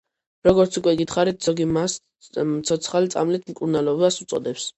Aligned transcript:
როგორც 0.47 0.77
უკვე 0.79 0.93
გითხარით, 1.01 1.37
ზოგი 1.49 1.67
მას 1.75 1.99
ცოცხალი 2.31 3.13
წამლით 3.17 3.47
მკურნალობას 3.53 4.21
უწოდებს. 4.27 4.69